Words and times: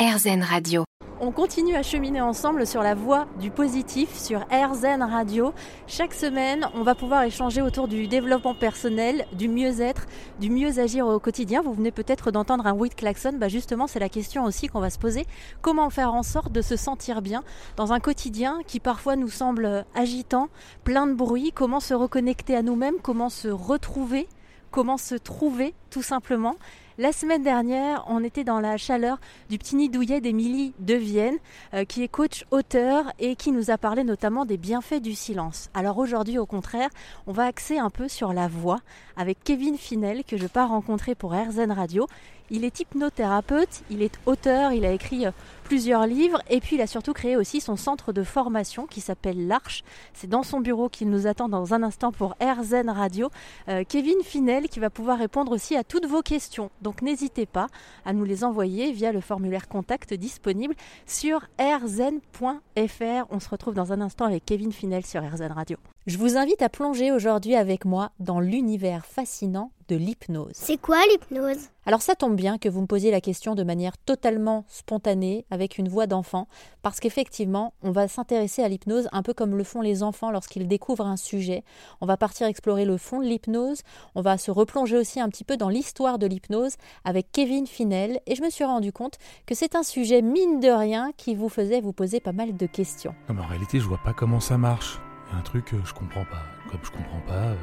RZN 0.00 0.42
Radio. 0.42 0.84
On 1.20 1.30
continue 1.30 1.76
à 1.76 1.82
cheminer 1.82 2.22
ensemble 2.22 2.66
sur 2.66 2.82
la 2.82 2.94
voie 2.94 3.26
du 3.38 3.50
positif 3.50 4.16
sur 4.16 4.40
RZN 4.50 5.02
Radio. 5.02 5.52
Chaque 5.86 6.14
semaine, 6.14 6.66
on 6.72 6.82
va 6.84 6.94
pouvoir 6.94 7.24
échanger 7.24 7.60
autour 7.60 7.86
du 7.86 8.08
développement 8.08 8.54
personnel, 8.54 9.26
du 9.34 9.46
mieux-être, 9.46 10.06
du 10.40 10.48
mieux 10.48 10.78
agir 10.78 11.06
au 11.06 11.20
quotidien. 11.20 11.60
Vous 11.60 11.74
venez 11.74 11.90
peut-être 11.90 12.30
d'entendre 12.30 12.66
un 12.66 12.74
de 12.74 12.94
klaxon. 12.94 13.34
Bah 13.34 13.48
justement, 13.48 13.86
c'est 13.86 13.98
la 13.98 14.08
question 14.08 14.44
aussi 14.44 14.68
qu'on 14.68 14.80
va 14.80 14.88
se 14.88 14.98
poser. 14.98 15.26
Comment 15.60 15.90
faire 15.90 16.14
en 16.14 16.22
sorte 16.22 16.50
de 16.50 16.62
se 16.62 16.76
sentir 16.76 17.20
bien 17.20 17.44
dans 17.76 17.92
un 17.92 18.00
quotidien 18.00 18.60
qui 18.66 18.80
parfois 18.80 19.16
nous 19.16 19.28
semble 19.28 19.84
agitant, 19.94 20.48
plein 20.82 21.06
de 21.06 21.12
bruit? 21.12 21.52
Comment 21.54 21.80
se 21.80 21.92
reconnecter 21.92 22.56
à 22.56 22.62
nous-mêmes? 22.62 22.96
Comment 23.02 23.28
se 23.28 23.48
retrouver? 23.48 24.28
Comment 24.70 24.96
se 24.96 25.16
trouver 25.16 25.74
tout 25.90 26.02
simplement? 26.02 26.54
La 27.00 27.12
semaine 27.12 27.42
dernière, 27.42 28.04
on 28.08 28.22
était 28.22 28.44
dans 28.44 28.60
la 28.60 28.76
chaleur 28.76 29.18
du 29.48 29.56
petit 29.56 29.74
nid 29.74 29.88
douillet 29.88 30.20
d'Émilie 30.20 30.74
de 30.80 30.92
Vienne, 30.94 31.38
euh, 31.72 31.86
qui 31.86 32.02
est 32.02 32.08
coach 32.08 32.44
auteur 32.50 33.10
et 33.18 33.36
qui 33.36 33.52
nous 33.52 33.70
a 33.70 33.78
parlé 33.78 34.04
notamment 34.04 34.44
des 34.44 34.58
bienfaits 34.58 35.00
du 35.00 35.14
silence. 35.14 35.70
Alors 35.72 35.96
aujourd'hui, 35.96 36.36
au 36.36 36.44
contraire, 36.44 36.90
on 37.26 37.32
va 37.32 37.46
axer 37.46 37.78
un 37.78 37.88
peu 37.88 38.06
sur 38.06 38.34
la 38.34 38.48
voix 38.48 38.80
avec 39.16 39.42
Kevin 39.42 39.78
Finel, 39.78 40.24
que 40.24 40.36
je 40.36 40.46
pars 40.46 40.68
rencontrer 40.68 41.14
pour 41.14 41.32
RZN 41.32 41.72
Radio. 41.72 42.06
Il 42.50 42.64
est 42.64 42.80
hypnothérapeute, 42.80 43.84
il 43.90 44.02
est 44.02 44.18
auteur, 44.26 44.72
il 44.72 44.84
a 44.84 44.90
écrit 44.90 45.24
euh, 45.24 45.30
plusieurs 45.62 46.04
livres 46.04 46.42
et 46.50 46.60
puis 46.60 46.74
il 46.74 46.82
a 46.82 46.88
surtout 46.88 47.12
créé 47.12 47.36
aussi 47.36 47.60
son 47.60 47.76
centre 47.76 48.12
de 48.12 48.24
formation 48.24 48.86
qui 48.86 49.00
s'appelle 49.00 49.46
l'Arche. 49.46 49.84
C'est 50.14 50.26
dans 50.26 50.42
son 50.42 50.58
bureau 50.58 50.88
qu'il 50.88 51.10
nous 51.10 51.28
attend 51.28 51.48
dans 51.48 51.74
un 51.74 51.84
instant 51.84 52.10
pour 52.10 52.34
RZN 52.42 52.90
Radio. 52.90 53.30
Euh, 53.68 53.84
Kevin 53.88 54.20
Finel 54.24 54.68
qui 54.68 54.80
va 54.80 54.90
pouvoir 54.90 55.18
répondre 55.18 55.52
aussi 55.52 55.76
à 55.76 55.84
toutes 55.84 56.06
vos 56.06 56.22
questions. 56.22 56.72
N'hésitez 57.02 57.46
pas 57.46 57.68
à 58.04 58.12
nous 58.12 58.24
les 58.24 58.44
envoyer 58.44 58.92
via 58.92 59.12
le 59.12 59.20
formulaire 59.20 59.68
contact 59.68 60.14
disponible 60.14 60.74
sur 61.06 61.40
rzn.fr. 61.58 63.26
On 63.30 63.40
se 63.40 63.48
retrouve 63.48 63.74
dans 63.74 63.92
un 63.92 64.00
instant 64.00 64.24
avec 64.24 64.44
Kevin 64.44 64.72
Finel 64.72 65.04
sur 65.04 65.22
RZN 65.22 65.52
Radio. 65.52 65.76
Je 66.06 66.18
vous 66.18 66.36
invite 66.36 66.62
à 66.62 66.68
plonger 66.68 67.12
aujourd'hui 67.12 67.54
avec 67.54 67.84
moi 67.84 68.12
dans 68.18 68.40
l'univers 68.40 69.06
fascinant 69.06 69.70
de 69.90 69.96
l'hypnose. 69.96 70.52
C'est 70.54 70.80
quoi 70.80 70.98
l'hypnose? 71.10 71.68
Alors 71.84 72.00
ça 72.00 72.14
tombe 72.14 72.36
bien 72.36 72.58
que 72.58 72.68
vous 72.68 72.80
me 72.80 72.86
posiez 72.86 73.10
la 73.10 73.20
question 73.20 73.56
de 73.56 73.64
manière 73.64 73.98
totalement 73.98 74.64
spontanée, 74.68 75.44
avec 75.50 75.78
une 75.78 75.88
voix 75.88 76.06
d'enfant, 76.06 76.46
parce 76.82 77.00
qu'effectivement, 77.00 77.74
on 77.82 77.90
va 77.90 78.06
s'intéresser 78.06 78.62
à 78.62 78.68
l'hypnose 78.68 79.08
un 79.10 79.24
peu 79.24 79.34
comme 79.34 79.56
le 79.56 79.64
font 79.64 79.80
les 79.80 80.04
enfants 80.04 80.30
lorsqu'ils 80.30 80.68
découvrent 80.68 81.06
un 81.06 81.16
sujet. 81.16 81.64
On 82.00 82.06
va 82.06 82.16
partir 82.16 82.46
explorer 82.46 82.84
le 82.84 82.98
fond 82.98 83.18
de 83.18 83.26
l'hypnose, 83.26 83.80
on 84.14 84.20
va 84.22 84.38
se 84.38 84.52
replonger 84.52 84.96
aussi 84.96 85.18
un 85.18 85.28
petit 85.28 85.42
peu 85.42 85.56
dans 85.56 85.68
l'histoire 85.68 86.20
de 86.20 86.28
l'hypnose 86.28 86.76
avec 87.04 87.32
Kevin 87.32 87.66
Finel, 87.66 88.20
et 88.26 88.36
je 88.36 88.42
me 88.42 88.50
suis 88.50 88.64
rendu 88.64 88.92
compte 88.92 89.18
que 89.46 89.56
c'est 89.56 89.74
un 89.74 89.82
sujet 89.82 90.22
mine 90.22 90.60
de 90.60 90.70
rien 90.70 91.10
qui 91.16 91.34
vous 91.34 91.48
faisait 91.48 91.80
vous 91.80 91.92
poser 91.92 92.20
pas 92.20 92.32
mal 92.32 92.56
de 92.56 92.66
questions. 92.66 93.14
Non 93.28 93.34
mais 93.34 93.42
en 93.42 93.48
réalité, 93.48 93.80
je 93.80 93.88
vois 93.88 94.00
pas 94.04 94.12
comment 94.12 94.38
ça 94.38 94.56
marche. 94.56 95.00
Il 95.26 95.32
y 95.32 95.36
a 95.36 95.40
un 95.40 95.42
truc, 95.42 95.74
euh, 95.74 95.80
je 95.84 95.94
comprends 95.94 96.24
pas. 96.24 96.44
Comme 96.70 96.80
je 96.84 96.90
comprends 96.90 97.22
pas, 97.26 97.48
euh, 97.48 97.56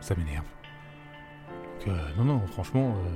ça 0.00 0.16
m'énerve. 0.16 0.44
Donc, 1.78 1.88
euh, 1.88 1.98
non, 2.16 2.24
non, 2.24 2.46
franchement, 2.48 2.94
euh, 2.96 3.08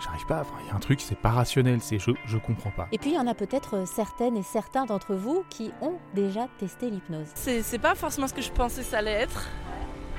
j'arrive 0.00 0.26
pas. 0.26 0.40
Enfin, 0.40 0.54
il 0.62 0.68
y 0.68 0.70
a 0.70 0.74
un 0.74 0.80
truc, 0.80 1.00
c'est 1.00 1.18
pas 1.18 1.30
rationnel, 1.30 1.80
c'est 1.80 1.98
je, 1.98 2.10
je 2.26 2.38
comprends 2.38 2.70
pas. 2.70 2.88
Et 2.92 2.98
puis 2.98 3.10
il 3.10 3.14
y 3.14 3.18
en 3.18 3.26
a 3.26 3.34
peut-être 3.34 3.86
certaines 3.86 4.36
et 4.36 4.42
certains 4.42 4.84
d'entre 4.86 5.14
vous 5.14 5.44
qui 5.48 5.72
ont 5.80 5.98
déjà 6.14 6.48
testé 6.58 6.90
l'hypnose. 6.90 7.28
C'est 7.34 7.62
c'est 7.62 7.78
pas 7.78 7.94
forcément 7.94 8.28
ce 8.28 8.34
que 8.34 8.42
je 8.42 8.50
pensais 8.50 8.82
ça 8.82 8.98
allait 8.98 9.12
être. 9.12 9.46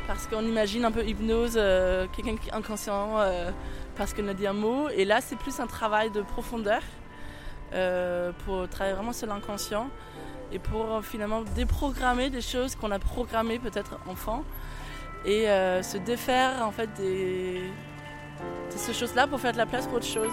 Parce 0.08 0.25
qu'on 0.25 0.42
imagine 0.42 0.86
un 0.86 0.92
peu 0.92 1.05
hypnose, 1.05 1.55
euh, 1.58 2.08
quelqu'un 2.16 2.38
qui 2.38 2.50
est 2.50 2.53
inconscient 2.53 3.20
euh, 3.20 3.52
parce 3.98 4.14
qu'on 4.14 4.28
a 4.30 4.33
dit 4.33 4.48
un 4.48 4.53
mot. 4.53 4.88
Et 4.88 5.03
là, 5.03 5.20
c'est 5.20 5.36
plus 5.36 5.59
un 5.59 5.67
travail 5.67 6.11
de 6.11 6.22
profondeur 6.22 6.81
euh, 7.73 8.31
pour 8.45 8.70
travailler 8.70 8.95
vraiment 8.95 9.11
sur 9.11 9.28
l'inconscient 9.28 9.89
et 10.53 10.59
pour 10.59 10.94
euh, 10.94 11.02
finalement 11.02 11.42
déprogrammer 11.42 12.30
des 12.30 12.39
choses 12.42 12.75
qu'on 12.75 12.92
a 12.92 13.00
programmées 13.00 13.59
peut-être 13.59 14.00
enfant 14.08 14.45
et 15.26 15.50
euh, 15.50 15.82
se 15.83 15.98
défaire 15.98 16.66
en 16.66 16.72
fait 16.72 16.89
de 16.98 17.61
ces 18.70 18.94
choses-là 18.94 19.28
pour 19.28 19.39
faire 19.39 19.54
de 19.54 19.58
la 19.58 19.66
place 19.66 19.86
pour 19.88 19.98
autre 19.98 20.05
chose. 20.05 20.32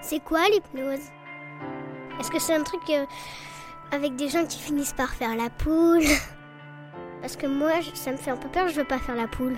C'est 0.00 0.22
quoi 0.22 0.48
l'hypnose? 0.48 1.10
Est-ce 2.20 2.30
que 2.30 2.38
c'est 2.38 2.54
un 2.54 2.62
truc 2.62 2.82
euh, 2.90 3.06
avec 3.90 4.16
des 4.16 4.28
gens 4.28 4.46
qui 4.46 4.58
finissent 4.58 4.92
par 4.92 5.10
faire 5.10 5.34
la 5.36 5.50
poule? 5.50 6.04
Parce 7.20 7.36
que 7.36 7.46
moi, 7.46 7.72
ça 7.94 8.12
me 8.12 8.16
fait 8.16 8.30
un 8.30 8.36
peu 8.36 8.48
peur, 8.48 8.68
je 8.68 8.74
veux 8.74 8.84
pas 8.84 8.98
faire 8.98 9.16
la 9.16 9.26
poule. 9.26 9.56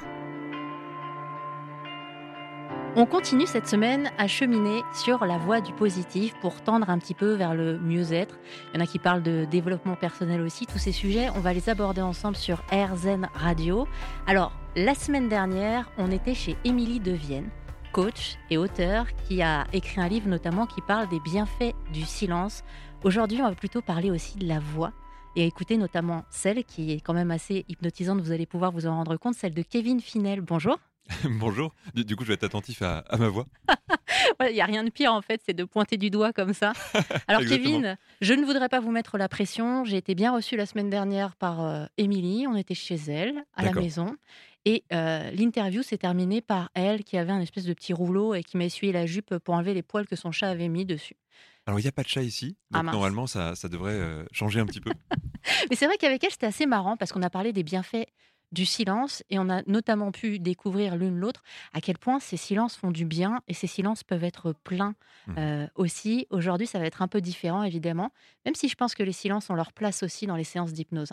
On 2.98 3.04
continue 3.04 3.44
cette 3.44 3.68
semaine 3.68 4.10
à 4.16 4.26
cheminer 4.26 4.82
sur 4.94 5.26
la 5.26 5.36
voie 5.36 5.60
du 5.60 5.70
positif 5.74 6.34
pour 6.40 6.62
tendre 6.62 6.88
un 6.88 6.98
petit 6.98 7.12
peu 7.12 7.34
vers 7.34 7.54
le 7.54 7.78
mieux-être. 7.78 8.38
Il 8.72 8.78
y 8.78 8.80
en 8.80 8.84
a 8.84 8.86
qui 8.86 8.98
parlent 8.98 9.22
de 9.22 9.44
développement 9.44 9.96
personnel 9.96 10.40
aussi. 10.40 10.64
Tous 10.64 10.78
ces 10.78 10.92
sujets, 10.92 11.28
on 11.36 11.40
va 11.40 11.52
les 11.52 11.68
aborder 11.68 12.00
ensemble 12.00 12.36
sur 12.36 12.62
RZN 12.72 13.28
Radio. 13.34 13.86
Alors, 14.26 14.52
la 14.76 14.94
semaine 14.94 15.28
dernière, 15.28 15.90
on 15.98 16.10
était 16.10 16.32
chez 16.32 16.56
Émilie 16.64 17.00
de 17.00 17.12
Vienne, 17.12 17.50
coach 17.92 18.38
et 18.48 18.56
auteur, 18.56 19.04
qui 19.28 19.42
a 19.42 19.66
écrit 19.74 20.00
un 20.00 20.08
livre 20.08 20.28
notamment 20.28 20.64
qui 20.64 20.80
parle 20.80 21.06
des 21.10 21.20
bienfaits 21.20 21.74
du 21.92 22.00
silence. 22.00 22.64
Aujourd'hui, 23.04 23.42
on 23.42 23.48
va 23.50 23.54
plutôt 23.54 23.82
parler 23.82 24.10
aussi 24.10 24.38
de 24.38 24.48
la 24.48 24.58
voix 24.58 24.94
et 25.36 25.46
écouter 25.46 25.76
notamment 25.76 26.24
celle 26.30 26.64
qui 26.64 26.92
est 26.92 27.00
quand 27.00 27.14
même 27.14 27.30
assez 27.30 27.64
hypnotisante, 27.68 28.20
vous 28.20 28.32
allez 28.32 28.46
pouvoir 28.46 28.72
vous 28.72 28.86
en 28.86 28.96
rendre 28.96 29.16
compte, 29.16 29.34
celle 29.34 29.54
de 29.54 29.62
Kevin 29.62 30.00
Finel. 30.00 30.40
Bonjour. 30.40 30.78
Bonjour. 31.38 31.72
Du, 31.94 32.16
coup, 32.16 32.24
je 32.24 32.28
vais 32.28 32.34
être 32.34 32.44
attentif 32.44 32.82
à, 32.82 32.98
à 32.98 33.16
ma 33.16 33.28
voix. 33.28 33.46
Il 34.48 34.54
n'y 34.54 34.60
a 34.60 34.64
rien 34.64 34.82
de 34.82 34.90
pire 34.90 35.12
en 35.12 35.22
fait, 35.22 35.40
c'est 35.44 35.54
de 35.54 35.64
pointer 35.64 35.98
du 35.98 36.10
doigt 36.10 36.32
comme 36.32 36.52
ça. 36.52 36.72
Alors. 37.28 37.42
Kevin, 37.42 37.96
je 38.20 38.34
ne 38.34 38.44
voudrais 38.44 38.68
pas 38.68 38.80
vous 38.80 38.90
mettre 38.90 39.18
la 39.18 39.28
pression. 39.28 39.84
J'ai 39.84 39.98
été 39.98 40.14
bien 40.14 40.34
reçue 40.34 40.56
la 40.56 40.66
semaine 40.66 40.90
dernière 40.90 41.36
par 41.36 41.64
euh, 41.64 41.86
Émilie. 41.96 42.46
On 42.48 42.56
était 42.56 42.74
chez 42.74 42.96
elle, 43.08 43.44
à 43.54 43.64
la 43.64 43.72
maison. 43.72 44.16
Et 44.64 44.82
euh, 44.92 45.30
l'interview 45.30 45.82
s'est 45.82 45.98
terminée 45.98 46.40
par 46.40 46.70
elle 46.74 47.04
qui 47.04 47.16
avait 47.16 47.30
un 47.30 47.40
espèce 47.40 47.64
de 47.64 47.72
petit 47.72 47.92
rouleau 47.92 48.34
et 48.34 48.42
qui 48.42 48.56
m'a 48.56 48.64
essuyé 48.64 48.92
la 48.92 49.06
jupe 49.06 49.38
pour 49.38 49.54
enlever 49.54 49.74
les 49.74 49.82
poils 49.82 50.06
que 50.06 50.16
son 50.16 50.32
chat 50.32 50.48
avait 50.48 50.68
mis 50.68 50.84
dessus. 50.84 51.16
Alors, 51.66 51.80
il 51.80 51.82
n'y 51.82 51.88
a 51.88 51.92
pas 51.92 52.02
de 52.02 52.08
chat 52.08 52.22
ici. 52.22 52.56
Ah, 52.72 52.76
Donc, 52.78 52.84
mince. 52.86 52.92
normalement, 52.94 53.26
ça, 53.26 53.54
ça 53.56 53.68
devrait 53.68 53.92
euh, 53.92 54.24
changer 54.32 54.60
un 54.60 54.66
petit 54.66 54.80
peu. 54.80 54.92
Mais 55.70 55.76
c'est 55.76 55.86
vrai 55.86 55.96
qu'avec 55.98 56.22
elle, 56.24 56.30
c'était 56.30 56.46
assez 56.46 56.66
marrant 56.66 56.96
parce 56.96 57.12
qu'on 57.12 57.22
a 57.22 57.30
parlé 57.30 57.52
des 57.52 57.62
bienfaits 57.62 58.06
du 58.52 58.64
silence 58.64 59.24
et 59.28 59.38
on 59.40 59.48
a 59.48 59.62
notamment 59.66 60.12
pu 60.12 60.38
découvrir 60.38 60.96
l'une 60.96 61.18
l'autre 61.18 61.42
à 61.72 61.80
quel 61.80 61.98
point 61.98 62.20
ces 62.20 62.36
silences 62.36 62.76
font 62.76 62.92
du 62.92 63.04
bien 63.04 63.40
et 63.48 63.54
ces 63.54 63.66
silences 63.66 64.04
peuvent 64.04 64.22
être 64.24 64.52
pleins 64.52 64.94
Mhm. 65.26 65.38
euh, 65.38 65.66
aussi. 65.74 66.26
Aujourd'hui, 66.30 66.68
ça 66.68 66.78
va 66.78 66.86
être 66.86 67.02
un 67.02 67.08
peu 67.08 67.20
différent 67.20 67.64
évidemment, 67.64 68.12
même 68.44 68.54
si 68.54 68.68
je 68.68 68.76
pense 68.76 68.94
que 68.94 69.02
les 69.02 69.12
silences 69.12 69.50
ont 69.50 69.54
leur 69.56 69.72
place 69.72 70.04
aussi 70.04 70.26
dans 70.28 70.36
les 70.36 70.44
séances 70.44 70.72
d'hypnose. 70.72 71.12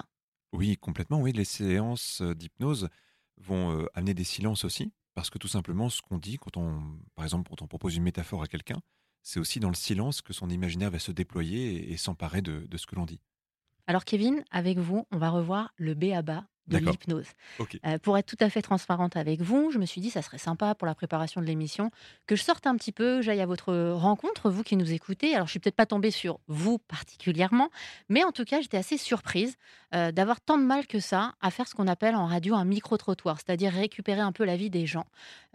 Oui, 0.54 0.78
complètement. 0.78 1.20
Oui, 1.20 1.32
les 1.32 1.46
séances 1.46 2.22
euh, 2.22 2.36
d'hypnose 2.36 2.90
vont 3.38 3.72
euh, 3.82 3.86
amener 3.96 4.14
des 4.14 4.24
silences 4.24 4.64
aussi. 4.64 4.94
Parce 5.16 5.30
que 5.32 5.40
tout 5.40 5.48
simplement, 5.48 5.90
ce 5.90 6.02
qu'on 6.04 6.18
dit, 6.20 6.38
quand 6.38 6.58
on, 6.58 7.00
par 7.16 7.26
exemple, 7.26 7.50
quand 7.50 7.62
on 7.64 7.68
propose 7.68 7.96
une 7.96 8.04
métaphore 8.04 8.44
à 8.44 8.48
quelqu'un, 8.48 8.80
c'est 9.24 9.40
aussi 9.40 9.60
dans 9.60 9.70
le 9.70 9.76
silence 9.76 10.22
que 10.22 10.34
son 10.34 10.50
imaginaire 10.50 10.92
va 10.92 11.00
se 11.00 11.12
déployer 11.12 11.92
et, 11.92 11.98
s'emparer 11.98 12.42
de, 12.42 12.68
ce 12.78 12.86
que 12.86 12.96
l'on 12.96 13.06
dit. 13.06 13.20
Alors 13.88 14.06
Kevin, 14.06 14.44
avec 14.52 14.78
vous, 14.78 15.08
on 15.12 15.18
va 15.18 15.30
revoir 15.30 15.74
le 15.78 15.94
B 15.94 16.12
à 16.14 16.22
bas 16.22 16.46
de 16.68 16.78
l'hypnose. 16.78 17.28
Euh, 17.86 17.98
pour 18.00 18.18
être 18.18 18.26
tout 18.26 18.38
à 18.40 18.50
fait 18.50 18.62
transparente 18.62 19.18
avec 19.18 19.42
vous, 19.42 19.72
je 19.72 19.78
me 19.78 19.86
suis 19.86 20.02
dit 20.02 20.10
ça 20.10 20.22
serait 20.22 20.38
sympa 20.38 20.76
pour 20.76 20.86
la 20.86 20.96
préparation 20.96 21.42
de 21.42 21.46
l'émission 21.46 21.92
que 22.26 22.36
je 22.36 22.44
sorte 22.44 22.68
un 22.68 22.76
petit 22.76 22.92
peu, 22.92 23.22
j'aille 23.22 23.42
à 23.42 23.46
votre 23.46 23.74
rencontre, 23.92 24.50
vous 24.50 24.64
qui 24.64 24.78
nous 24.78 24.92
écoutez. 24.94 25.36
Alors 25.36 25.48
je 25.48 25.52
suis 25.52 25.60
peut-être 25.60 25.76
pas 25.76 25.86
tombée 25.86 26.12
sur 26.12 26.40
vous 26.48 26.78
particulièrement, 26.80 27.70
mais 28.10 28.24
en 28.24 28.32
tout 28.32 28.46
cas 28.46 28.62
j'étais 28.62 28.78
assez 28.78 28.98
surprise 28.98 29.58
euh, 29.94 30.12
d'avoir 30.12 30.40
tant 30.40 30.58
de 30.58 30.64
mal 30.64 30.88
que 30.88 31.00
ça 31.00 31.34
à 31.42 31.52
faire 31.52 31.68
ce 31.68 31.76
qu'on 31.76 31.88
appelle 31.88 32.16
en 32.16 32.28
radio 32.28 32.56
un 32.56 32.66
micro-trottoir, 32.66 33.38
c'est-à-dire 33.38 33.74
récupérer 33.74 34.22
un 34.22 34.32
peu 34.32 34.46
la 34.46 34.56
vie 34.56 34.70
des 34.70 34.86
gens. 34.86 35.06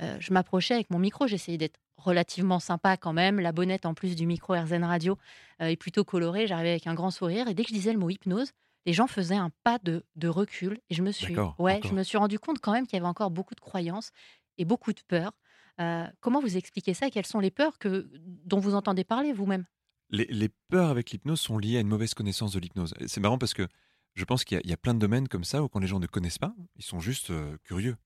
Euh, 0.02 0.16
je 0.20 0.32
m'approchais 0.32 0.74
avec 0.74 0.90
mon 0.90 0.98
micro, 0.98 1.26
j'essayais 1.26 1.58
d'être 1.58 1.80
relativement 1.96 2.60
sympa 2.60 2.96
quand 2.96 3.12
même. 3.12 3.40
La 3.40 3.52
bonnette 3.52 3.86
en 3.86 3.94
plus 3.94 4.14
du 4.14 4.26
micro 4.26 4.54
RZN 4.54 4.84
Radio 4.84 5.18
est 5.58 5.76
plutôt 5.76 6.04
colorée, 6.04 6.46
j'arrivais 6.46 6.70
avec 6.70 6.86
un 6.86 6.94
grand 6.94 7.10
sourire 7.10 7.48
et 7.48 7.54
dès 7.54 7.64
que 7.64 7.70
je 7.70 7.74
disais 7.74 7.92
le 7.92 7.98
mot 7.98 8.08
hypnose, 8.08 8.52
les 8.88 8.94
gens 8.94 9.06
faisaient 9.06 9.36
un 9.36 9.50
pas 9.64 9.78
de, 9.82 10.02
de 10.16 10.28
recul 10.28 10.80
et 10.88 10.94
je 10.94 11.02
me 11.02 11.12
suis 11.12 11.34
ouais, 11.58 11.74
je 11.90 11.94
me 11.94 12.02
suis 12.02 12.16
rendu 12.16 12.38
compte 12.38 12.58
quand 12.58 12.72
même 12.72 12.86
qu'il 12.86 12.96
y 12.96 13.00
avait 13.00 13.06
encore 13.06 13.30
beaucoup 13.30 13.54
de 13.54 13.60
croyances 13.60 14.10
et 14.56 14.64
beaucoup 14.64 14.92
de 14.94 15.00
peurs. 15.06 15.32
Euh, 15.78 16.06
comment 16.20 16.40
vous 16.40 16.56
expliquez 16.56 16.94
ça 16.94 17.10
Quelles 17.10 17.26
sont 17.26 17.38
les 17.38 17.50
peurs 17.50 17.78
que, 17.78 18.08
dont 18.46 18.58
vous 18.60 18.74
entendez 18.74 19.04
parler 19.04 19.34
vous-même? 19.34 19.66
Les, 20.10 20.24
les 20.30 20.48
peurs 20.70 20.88
avec 20.88 21.10
l'hypnose 21.10 21.38
sont 21.38 21.58
liées 21.58 21.76
à 21.76 21.80
une 21.80 21.88
mauvaise 21.88 22.14
connaissance 22.14 22.52
de 22.52 22.58
l'hypnose. 22.60 22.94
C'est 23.06 23.20
marrant 23.20 23.36
parce 23.36 23.52
que 23.52 23.68
je 24.14 24.24
pense 24.24 24.42
qu'il 24.44 24.56
y, 24.56 24.58
a- 24.58 24.62
il 24.64 24.70
y 24.70 24.72
a 24.72 24.78
plein 24.78 24.94
de 24.94 24.98
domaines 24.98 25.28
comme 25.28 25.44
ça 25.44 25.62
où 25.62 25.68
quand 25.68 25.80
les 25.80 25.86
gens 25.86 26.00
ne 26.00 26.06
connaissent 26.06 26.38
pas, 26.38 26.54
ils 26.76 26.82
sont 26.84 26.98
juste 26.98 27.30
euh, 27.30 27.58
curieux. 27.64 27.96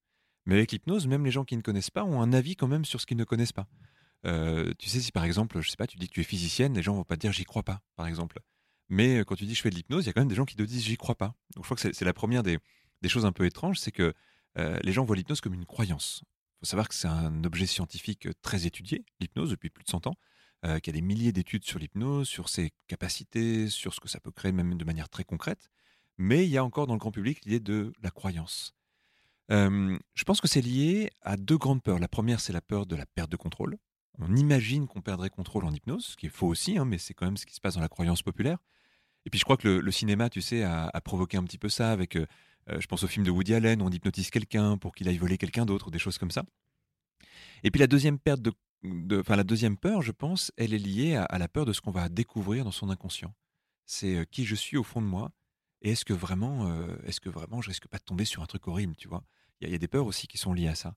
Mais 0.47 0.57
avec 0.57 0.73
l'hypnose, 0.73 1.07
même 1.07 1.25
les 1.25 1.31
gens 1.31 1.45
qui 1.45 1.57
ne 1.57 1.63
connaissent 1.63 1.91
pas 1.93 2.05
ont 2.05 2.21
un 2.21 2.33
avis 2.33 2.57
quand 2.57 2.67
même 2.69 2.85
sur 2.85 3.01
ce 3.01 3.07
qu'ils 3.07 3.17
ne 3.17 3.25
connaissent 3.25 3.53
pas. 3.53 3.69
Euh, 4.27 4.73
tu 4.79 4.89
sais, 4.91 5.01
si 5.01 5.13
par 5.13 5.25
exemple, 5.25 5.61
je 5.61 5.71
sais 5.71 5.77
pas, 5.77 5.87
tu 5.87 5.97
dis 5.97 6.09
que 6.09 6.15
tu 6.15 6.21
es 6.21 6.25
physicienne, 6.25 6.75
les 6.75 6.83
gens 6.83 6.95
vont 6.95 7.05
pas 7.05 7.15
te 7.17 7.21
dire 7.21 7.33
j'y 7.33 7.45
crois 7.45 7.63
pas, 7.63 7.81
par 7.97 8.07
exemple. 8.09 8.41
Mais 8.93 9.21
euh, 9.21 9.25
quand 9.25 9.37
tu 9.37 9.47
dis 9.47 9.55
je 9.55 9.63
fais 9.63 9.71
de 9.71 9.75
l'hypnose, 9.75 10.05
il 10.05 10.09
y 10.09 10.11
a 10.11 10.13
quand 10.13 10.21
même 10.21 10.29
des 10.29 10.35
gens 10.35 10.45
qui 10.45 10.55
te 10.55 10.63
disent 10.63 10.85
j'y 10.85 10.99
crois 10.99 11.15
pas. 11.15 11.35
Donc 11.55 11.65
je 11.65 11.69
crois 11.69 11.77
que 11.77 11.81
c'est- 11.81 12.05
la 12.05 12.13
première 12.13 12.43
des, 12.43 12.59
choses 13.07 13.25
un 13.25 13.33
peu 13.33 13.47
étranges, 13.47 13.79
c'est 13.79 13.91
que 13.91 14.13
euh, 14.59 14.79
les 14.83 14.93
gens 14.93 15.03
voient 15.03 15.17
l'hypnose 15.17 15.41
comme 15.41 15.55
une 15.55 15.65
croyance. 15.65 16.21
Il 16.25 16.59
faut 16.61 16.67
savoir 16.67 16.89
que 16.89 16.95
c'est 16.95 17.09
un 17.09 17.43
objet 17.45 17.65
scientifique 17.65 18.27
euh, 18.27 18.35
très 18.43 18.67
étudié, 18.67 19.07
l'hypnose, 19.19 19.49
depuis 19.49 19.71
plus 19.71 19.83
de 19.83 19.89
100 19.89 20.07
ans. 20.09 20.15
qu'il 20.63 20.89
y 20.89 20.91
a 20.91 21.01
des 21.01 21.01
milliers 21.01 21.33
d'études 21.33 21.65
sur 21.65 21.79
l'hypnose, 21.79 22.29
sur 22.29 22.51
ses 22.51 22.71
capacités, 22.87 23.69
sur 23.69 23.95
ce 23.95 24.01
que 24.01 24.09
ça 24.09 24.21
peut 24.21 24.31
créer 24.31 24.53
même 24.53 24.77
de 24.77 24.85
manière 24.85 25.09
très 25.09 25.25
concrète. 25.25 25.71
Mais 26.19 26.45
il 26.45 26.51
y 26.51 26.59
a 26.59 26.65
encore 26.65 26.87
dans 26.87 26.93
le 26.95 27.01
grand 27.01 27.13
public 27.13 27.45
l'idée 27.47 27.61
de 27.61 27.93
la 28.03 28.11
croyance. 28.11 28.75
Je 29.51 30.25
pense 30.25 30.41
que 30.41 30.49
c'est 30.49 30.61
lié 30.63 31.11
à 31.23 31.37
deux 31.37 31.59
grandes 31.59 31.83
peurs. 31.83 31.99
La 31.99 32.09
première, 32.09 32.41
c'est 32.41 32.53
la 32.53 32.61
peur 32.61 32.87
de 32.87 32.95
la 32.95 33.07
perte 33.07 33.31
de 33.31 33.37
contrôle. 33.37 33.77
On 34.19 34.37
imagine 34.37 34.87
qu'on 34.87 35.01
perdrait 35.01 35.31
contrôle 35.31 35.65
en 35.65 35.73
hypnose, 35.73 36.05
ce 36.05 36.17
qui 36.17 36.27
est 36.27 36.31
faux 36.31 36.47
aussi, 36.47 36.79
hein, 36.79 36.85
mais 36.85 36.99
c'est 36.99 37.15
quand 37.15 37.27
même 37.27 37.37
ce 37.37 37.47
qui 37.47 37.55
se 37.55 37.61
passe 37.61 37.75
dans 37.75 37.81
la 37.81 37.89
croyance 37.89 38.23
populaire. 38.23 38.59
Et 39.25 39.31
puis 39.31 39.39
je 39.39 39.45
crois 39.45 39.57
que 39.57 39.69
le, 39.69 39.91
cinéma, 39.93 40.31
tu 40.31 40.41
sais, 40.41 40.63
a, 40.63 40.91
provoqué 41.05 41.37
un 41.37 41.45
petit 41.45 41.59
peu 41.59 41.69
ça 41.69 41.93
avec, 41.93 42.17
euh, 42.17 42.27
euh, 42.71 42.81
je 42.81 42.87
pense 42.87 43.03
au 43.05 43.07
film 43.07 43.25
de 43.25 43.31
Woody 43.31 43.55
Allen, 43.55 43.81
où 43.83 43.87
on 43.87 43.91
hypnotise 43.91 44.31
quelqu'un 44.31 44.79
pour 44.79 44.95
qu'il 44.95 45.09
aille 45.09 45.19
voler 45.19 45.39
quelqu'un 45.39 45.65
d'autre, 45.65 45.91
des 45.91 45.99
choses 45.99 46.19
comme 46.19 46.31
ça. 46.31 46.45
Et 47.63 47.71
puis 47.71 47.81
la 47.81 47.87
deuxième 47.87 48.19
perte 48.19 48.43
de, 48.43 48.53
enfin 49.21 49.37
la 49.37 49.45
deuxième 49.45 49.77
peur, 49.77 50.03
je 50.03 50.11
pense, 50.11 50.51
elle 50.57 50.75
est 50.75 50.79
liée 50.79 51.15
à, 51.17 51.39
la 51.39 51.49
peur 51.49 51.65
de 51.65 51.73
ce 51.73 51.81
qu'on 51.81 51.93
va 51.93 52.09
découvrir 52.09 52.65
dans 52.65 52.73
son 52.73 52.91
inconscient. 52.91 53.33
C'est 53.87 54.17
euh, 54.17 54.25
qui 54.25 54.45
je 54.45 54.57
suis 54.57 54.77
au 54.77 54.83
fond 54.83 55.01
de 55.01 55.07
moi, 55.07 55.31
et 55.83 55.93
est-ce 55.93 56.05
que 56.05 56.13
vraiment, 56.13 56.73
est-ce 57.03 57.21
que 57.21 57.29
vraiment, 57.29 57.61
je 57.61 57.69
risque 57.69 57.89
pas 57.89 57.99
de 57.99 58.05
tomber 58.05 58.25
sur 58.25 58.41
un 58.41 58.47
truc 58.47 58.69
horrible, 58.69 58.95
tu 58.95 59.09
vois? 59.09 59.25
Il 59.61 59.69
y, 59.69 59.75
a 59.75 59.79
des 59.79 59.89
peurs 59.89 60.07
aussi 60.07 60.29
qui 60.29 60.39
sont 60.39 60.53
liées 60.53 60.69
à 60.69 60.77
ça, 60.77 60.95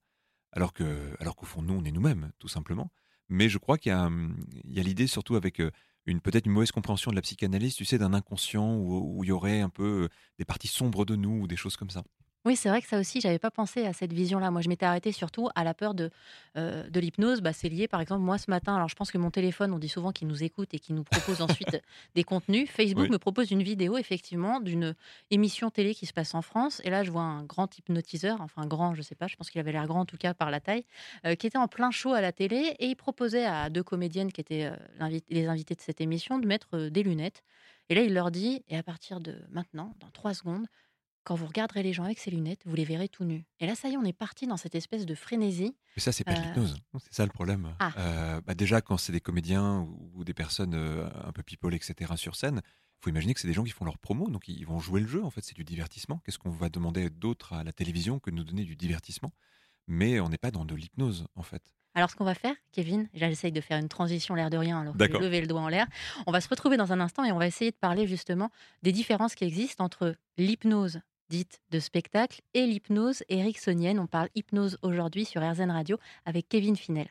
alors 0.51 0.73
que, 0.73 1.15
alors 1.19 1.35
qu'au 1.35 1.47
fond 1.47 1.63
nous, 1.63 1.73
on 1.73 1.83
est 1.83 1.91
nous-mêmes, 1.91 2.31
tout 2.37 2.47
simplement. 2.47 2.91
Mais 3.27 3.49
je 3.49 3.57
crois 3.57 3.79
qu'il 3.79 3.91
y 3.91 3.93
a, 3.93 4.05
hum, 4.05 4.37
il 4.63 4.73
y 4.73 4.79
a 4.79 4.83
l'idée 4.83 5.07
surtout 5.07 5.35
avec 5.35 5.59
une 6.05 6.21
peut-être 6.21 6.45
une 6.45 6.51
mauvaise 6.51 6.71
compréhension 6.71 7.11
de 7.11 7.15
la 7.15 7.21
psychanalyse, 7.21 7.75
tu 7.75 7.85
sais, 7.85 7.97
d'un 7.97 8.13
inconscient 8.13 8.75
où, 8.75 9.17
où, 9.17 9.23
il 9.23 9.27
y 9.27 9.31
aurait 9.31 9.61
un 9.61 9.69
peu 9.69 10.09
des 10.37 10.45
parties 10.45 10.67
sombres 10.67 11.05
de 11.05 11.15
nous 11.15 11.41
ou 11.41 11.47
des 11.47 11.55
choses 11.55 11.77
comme 11.77 11.89
ça. 11.89 12.03
Oui, 12.45 12.55
c'est 12.55 12.69
vrai 12.69 12.79
que 12.79 12.87
ça 12.87 12.99
aussi, 12.99 13.21
j'avais 13.21 13.39
pas 13.39 13.49
pensé 13.49 13.87
à 13.87 13.93
cette 13.93 14.13
vision-là. 14.13 14.51
Moi, 14.51 14.61
je 14.61 14.69
m'étais 14.69 14.85
arrêtée 14.85 15.11
surtout 15.11 15.49
à 15.55 15.63
la 15.63 15.73
peur 15.73 15.95
de, 15.95 16.11
euh, 16.57 16.87
de 16.87 16.99
l'hypnose. 16.99 17.41
Bah, 17.41 17.53
c'est 17.53 17.69
lié, 17.69 17.87
par 17.87 18.01
exemple, 18.01 18.21
moi 18.21 18.37
ce 18.37 18.51
matin, 18.51 18.75
alors 18.75 18.87
je 18.87 18.95
pense 18.95 19.09
que 19.09 19.17
mon 19.17 19.31
téléphone, 19.31 19.73
on 19.73 19.79
dit 19.79 19.89
souvent 19.89 20.11
qu'il 20.11 20.27
nous 20.27 20.43
écoute 20.43 20.71
et 20.75 20.79
qu'il 20.79 20.93
nous 20.93 21.03
propose 21.03 21.41
ensuite 21.41 21.81
des 22.13 22.23
contenus. 22.23 22.69
Facebook 22.69 23.09
me 23.09 23.17
propose 23.17 23.49
une 23.49 23.63
vidéo, 23.63 23.97
effectivement, 23.97 24.59
d'une 24.59 24.93
émission 25.31 25.71
télé 25.71 25.95
qui 25.95 26.05
se 26.05 26.13
passe 26.13 26.35
en 26.35 26.43
France. 26.43 26.83
Et 26.83 26.91
là, 26.91 27.03
je 27.03 27.09
vois 27.09 27.23
un 27.23 27.43
grand 27.43 27.75
hypnotiseur, 27.79 28.39
enfin 28.41 28.67
grand, 28.67 28.93
je 28.93 29.01
sais 29.01 29.15
pas, 29.15 29.25
je 29.25 29.35
pense 29.37 29.49
qu'il 29.49 29.59
avait 29.59 29.71
l'air 29.71 29.87
grand 29.87 30.01
en 30.01 30.05
tout 30.05 30.17
cas 30.17 30.35
par 30.35 30.51
la 30.51 30.59
taille, 30.59 30.85
euh, 31.25 31.33
qui 31.33 31.47
était 31.47 31.57
en 31.57 31.67
plein 31.67 31.89
show 31.89 32.13
à 32.13 32.21
la 32.21 32.31
télé 32.31 32.75
et 32.77 32.85
il 32.85 32.95
proposait 32.95 33.45
à 33.45 33.71
deux 33.71 33.83
comédiennes 33.83 34.31
qui 34.31 34.41
étaient 34.41 34.65
euh, 34.65 35.19
les 35.29 35.47
invités 35.47 35.73
de 35.73 35.81
cette 35.81 35.99
émission 35.99 36.37
de 36.37 36.45
mettre 36.45 36.89
des 36.89 37.01
lunettes. 37.01 37.41
Et 37.89 37.95
là, 37.95 38.01
il 38.01 38.13
leur 38.13 38.31
dit, 38.31 38.63
et 38.67 38.77
à 38.77 38.83
partir 38.83 39.19
de 39.19 39.35
maintenant, 39.49 39.93
dans 39.99 40.09
trois 40.09 40.33
secondes, 40.33 40.65
quand 41.25 41.35
vous 41.35 41.47
regarderez 41.47 41.83
les 41.83 41.91
gens 41.91 42.03
avec 42.03 42.19
ces 42.19 42.31
lunettes, 42.31 42.61
vous 42.65 42.75
les 42.75 42.85
verrez 42.85 43.09
tout 43.09 43.25
nus. 43.25 43.43
Et 43.59 43.65
là, 43.65 43.75
ça 43.75 43.89
y 43.89 43.93
est, 43.93 43.97
on 43.97 44.03
est 44.03 44.13
parti 44.13 44.47
dans 44.47 44.57
cette 44.57 44.75
espèce 44.75 45.05
de 45.05 45.15
frénésie. 45.15 45.75
Mais 45.97 46.01
ça, 46.01 46.11
c'est 46.11 46.23
pas 46.23 46.33
de 46.33 46.39
euh, 46.39 46.43
l'hypnose. 46.43 46.77
Hein, 46.93 46.99
c'est 47.03 47.13
ça 47.13 47.25
le 47.25 47.31
problème. 47.31 47.75
Ah. 47.79 47.91
Euh, 47.97 48.41
bah 48.41 48.53
déjà, 48.53 48.79
quand 48.79 48.97
c'est 48.97 49.11
des 49.11 49.19
comédiens 49.19 49.87
ou, 50.13 50.23
des 50.23 50.35
personnes 50.35 50.75
euh, 50.75 51.09
un 51.25 51.31
peu 51.31 51.43
people, 51.43 51.73
etc., 51.73 52.13
sur 52.15 52.35
scène, 52.35 52.61
il 52.63 53.03
faut 53.03 53.09
imaginer 53.09 53.33
que 53.33 53.39
c'est 53.39 53.47
des 53.47 53.53
gens 53.53 53.63
qui 53.63 53.71
font 53.71 53.85
leur 53.85 53.97
promo, 53.97 54.29
donc 54.29 54.47
ils 54.47 54.65
vont 54.65 54.79
jouer 54.79 55.01
le 55.01 55.07
jeu. 55.07 55.23
En 55.23 55.31
fait, 55.31 55.41
c'est 55.43 55.55
du 55.55 55.63
divertissement. 55.63 56.21
Qu'est-ce 56.23 56.37
qu'on 56.39 56.51
va 56.51 56.69
demander 56.69 57.09
d'autre 57.09 57.53
à 57.53 57.63
la 57.63 57.73
télévision 57.73 58.19
que 58.19 58.29
de 58.29 58.35
nous 58.35 58.43
donner 58.43 58.63
du 58.63 58.75
divertissement? 58.75 59.33
Mais 59.87 60.19
on 60.19 60.29
n'est 60.29 60.37
pas 60.37 60.51
dans 60.51 60.63
de 60.63 60.75
l'hypnose, 60.75 61.27
en 61.35 61.43
fait. 61.43 61.61
Alors, 61.95 62.09
ce 62.09 62.15
qu'on 62.15 62.25
va 62.25 62.35
faire, 62.35 62.55
Kevin, 62.73 63.07
j'essaye 63.13 63.53
de 63.53 63.61
faire 63.61 63.79
une 63.79 63.87
transition 63.87 64.35
l'air 64.35 64.49
de 64.49 64.57
rien, 64.57 64.81
alors 64.81 64.95
que 64.95 65.17
lever 65.17 65.41
le 65.41 65.47
doigt 65.47 65.61
en 65.61 65.69
l'air. 65.69 65.87
On 66.27 66.31
va 66.31 66.41
se 66.41 66.49
retrouver 66.49 66.77
dans 66.77 66.91
un 66.91 66.99
instant 66.99 67.23
et 67.23 67.31
on 67.31 67.39
va 67.39 67.47
essayer 67.47 67.71
de 67.71 67.75
parler 67.75 68.05
justement 68.05 68.51
des 68.83 68.91
différences 68.91 69.33
qui 69.33 69.45
existent 69.45 69.83
entre 69.83 70.15
l'hypnose 70.37 70.99
dite 71.29 71.59
de 71.71 71.79
spectacle 71.79 72.41
et 72.53 72.65
l'hypnose 72.65 73.23
ericksonienne. 73.29 73.99
On 73.99 74.07
parle 74.07 74.29
hypnose 74.35 74.77
aujourd'hui 74.81 75.25
sur 75.25 75.41
RZN 75.41 75.71
Radio 75.71 75.97
avec 76.25 76.47
Kevin 76.49 76.75
Finel. 76.75 77.07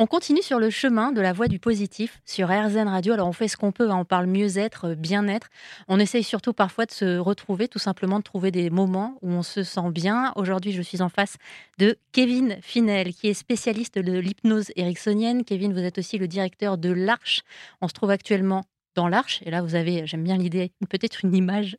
On 0.00 0.06
continue 0.06 0.42
sur 0.42 0.60
le 0.60 0.70
chemin 0.70 1.10
de 1.10 1.20
la 1.20 1.32
voie 1.32 1.48
du 1.48 1.58
positif 1.58 2.20
sur 2.24 2.46
RZN 2.46 2.86
Radio. 2.86 3.14
Alors 3.14 3.26
on 3.26 3.32
fait 3.32 3.48
ce 3.48 3.56
qu'on 3.56 3.72
peut, 3.72 3.90
hein. 3.90 3.96
on 3.96 4.04
parle 4.04 4.26
mieux-être, 4.26 4.94
bien-être. 4.94 5.48
On 5.88 5.98
essaye 5.98 6.22
surtout 6.22 6.52
parfois 6.52 6.86
de 6.86 6.92
se 6.92 7.18
retrouver, 7.18 7.66
tout 7.66 7.80
simplement 7.80 8.18
de 8.18 8.22
trouver 8.22 8.52
des 8.52 8.70
moments 8.70 9.18
où 9.22 9.30
on 9.32 9.42
se 9.42 9.64
sent 9.64 9.90
bien. 9.90 10.32
Aujourd'hui, 10.36 10.70
je 10.70 10.82
suis 10.82 11.02
en 11.02 11.08
face 11.08 11.36
de 11.78 11.98
Kevin 12.12 12.58
Finel, 12.62 13.12
qui 13.12 13.26
est 13.26 13.34
spécialiste 13.34 13.98
de 13.98 14.20
l'hypnose 14.20 14.70
ericksonienne. 14.76 15.42
Kevin, 15.44 15.72
vous 15.72 15.80
êtes 15.80 15.98
aussi 15.98 16.16
le 16.16 16.28
directeur 16.28 16.78
de 16.78 16.90
l'Arche. 16.92 17.40
On 17.80 17.88
se 17.88 17.92
trouve 17.92 18.10
actuellement 18.10 18.62
dans 18.94 19.08
l'Arche. 19.08 19.40
Et 19.46 19.50
là, 19.50 19.62
vous 19.62 19.74
avez, 19.74 20.06
j'aime 20.06 20.22
bien 20.22 20.36
l'idée, 20.36 20.70
peut-être 20.88 21.24
une 21.24 21.34
image 21.34 21.76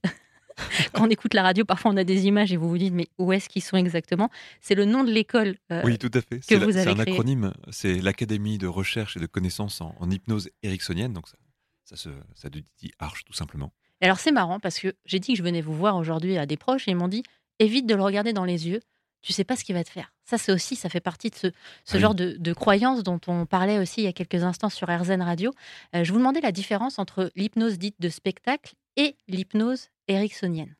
Quand 0.94 1.06
on 1.06 1.10
écoute 1.10 1.34
la 1.34 1.44
radio, 1.44 1.66
parfois 1.66 1.92
on 1.92 1.98
a 1.98 2.04
des 2.04 2.26
images 2.26 2.52
et 2.52 2.58
vous 2.58 2.70
vous 2.70 2.78
dites 2.78 2.94
mais 2.94 3.08
où 3.18 3.32
est-ce 3.34 3.50
qu'ils 3.50 3.64
sont 3.64 3.78
exactement? 3.78 4.30
C'est 4.62 4.76
le 4.76 4.86
nom 4.86 5.04
de 5.04 5.12
l'école. 5.12 5.58
Euh, 5.72 5.82
oui, 5.86 5.98
tout 5.98 6.12
à 6.14 6.22
fait. 6.22 6.40
C'est 6.42 6.56
un 6.88 7.00
acronyme. 7.00 7.54
C'est 7.72 8.00
l'Académie 8.02 8.58
de 8.58 8.68
recherche 8.68 9.18
et 9.18 9.20
de 9.20 9.26
connaissances 9.26 9.82
en, 9.82 10.10
hypnose 10.10 10.50
ericksonienne. 10.64 11.14
Donc 11.14 11.28
ça, 11.28 11.38
ça, 11.84 11.96
se, 11.96 12.10
ça 12.36 12.50
dit 12.50 12.66
Arche 13.00 13.26
tout 13.26 13.34
simplement. 13.34 13.72
alors 14.02 14.20
c'est 14.20 14.32
marrant 14.32 14.60
parce 14.60 14.80
que 14.80 14.94
j'ai 15.06 15.20
dit 15.20 15.34
que 15.34 15.38
je 15.38 15.44
venais 15.44 15.62
vous 15.62 15.74
voir 15.74 15.96
aujourd'hui 15.96 16.38
à 16.38 16.46
des 16.46 16.58
proches 16.58 16.88
et 16.88 16.92
ils 16.92 16.98
m'ont 16.98 17.08
dit 17.08 17.24
évite 17.60 17.86
de 17.86 17.96
le 17.96 18.02
regarder 18.02 18.34
dans 18.34 18.46
les 18.46 18.68
yeux. 18.68 18.82
Tu 19.22 19.34
sais 19.34 19.44
pas 19.44 19.58
ce 19.58 19.66
qu'il 19.66 19.76
va 19.76 19.84
te 19.84 19.90
faire. 19.90 20.14
Ça, 20.24 20.38
c'est 20.38 20.52
aussi, 20.52 20.76
ça 20.76 20.88
fait 20.88 21.02
partie 21.02 21.30
de 21.30 21.36
ce, 21.36 21.48
ce 21.84 21.98
ah 21.98 22.00
genre 22.00 22.16
de, 22.16 22.38
de 22.40 22.54
croyance 22.54 23.04
dont 23.04 23.20
on 23.28 23.46
parlait 23.46 23.78
aussi 23.78 24.02
il 24.02 24.04
y 24.06 24.08
a 24.08 24.14
quelques 24.14 24.44
instants 24.44 24.70
sur 24.70 24.88
RZN 24.88 25.22
Radio. 25.22 25.52
Euh, 25.94 26.04
je 26.06 26.14
vous 26.14 26.20
demandais 26.20 26.40
la 26.40 26.54
différence 26.54 27.00
entre 27.00 27.30
l'hypnose 27.36 27.78
dite 27.78 27.96
de 28.00 28.08
spectacle 28.08 28.76
et 28.96 29.16
l'hypnose 29.28 29.90
ericksonienne 30.10 30.76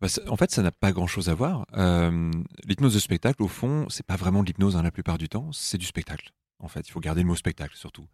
bah, 0.00 0.08
en 0.28 0.36
fait, 0.36 0.50
ça 0.50 0.62
n'a 0.62 0.72
pas 0.72 0.92
grand-chose 0.92 1.30
à 1.30 1.34
voir. 1.34 1.66
Euh, 1.74 2.30
l'hypnose 2.66 2.92
de 2.92 2.98
spectacle, 2.98 3.42
au 3.42 3.48
fond, 3.48 3.86
c'est 3.88 4.04
pas 4.04 4.16
vraiment 4.16 4.42
de 4.42 4.48
l'hypnose 4.48 4.76
hein, 4.76 4.82
la 4.82 4.90
plupart 4.90 5.16
du 5.16 5.28
temps, 5.28 5.50
c'est 5.52 5.78
du 5.78 5.86
spectacle. 5.86 6.32
En 6.58 6.68
fait, 6.68 6.86
il 6.88 6.90
faut 6.90 7.00
garder 7.00 7.22
le 7.22 7.28
mot 7.28 7.36
spectacle 7.36 7.76
surtout. 7.76 8.06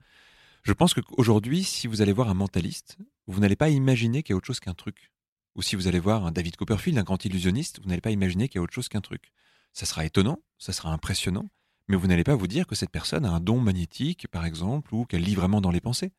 Je 0.63 0.73
pense 0.73 0.95
qu'aujourd'hui, 0.95 1.65
si 1.65 1.87
vous 1.87 2.03
allez 2.03 2.13
voir 2.13 2.29
un 2.29 2.35
mentaliste, 2.35 2.99
vous 3.27 3.41
n'allez 3.41 3.57
pas 3.57 3.71
imaginer 3.71 4.23
qu'il 4.23 4.33
y 4.33 4.35
a 4.35 4.37
autre 4.37 4.47
chose 4.47 4.61
qu'un 4.61 4.75
truc. 4.75 5.11
Ou 5.57 5.63
si 5.63 5.75
vous 5.75 5.89
allez 5.89 5.99
voir 5.99 6.27
un 6.27 6.33
David 6.33 6.57
Copperfield, 6.57 6.99
un 6.99 7.03
grand 7.03 7.25
illusionniste, 7.25 7.81
vous 7.83 7.89
n'allez 7.89 8.01
pas 8.01 8.11
imaginer 8.11 8.49
qu'il 8.49 8.57
y 8.57 8.61
a 8.61 8.63
autre 8.63 8.75
chose 8.75 8.89
qu'un 8.89 9.01
truc. 9.01 9.33
Ça 9.73 9.87
sera 9.87 10.05
étonnant, 10.05 10.39
ça 10.59 10.73
sera 10.73 10.93
impressionnant, 10.93 11.49
mais 11.89 11.97
vous 11.97 12.07
n'allez 12.07 12.25
pas 12.25 12.37
vous 12.37 12.47
dire 12.47 12.67
que 12.67 12.75
cette 12.75 12.91
personne 12.91 13.25
a 13.25 13.31
un 13.31 13.41
don 13.41 13.59
magnétique, 13.59 14.29
par 14.29 14.45
exemple, 14.45 14.95
ou 14.95 15.07
qu'elle 15.07 15.23
lit 15.23 15.35
vraiment 15.35 15.61
dans 15.61 15.71
les 15.71 15.81
pensées. 15.81 16.13